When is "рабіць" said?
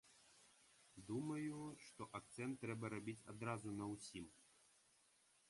2.95-3.19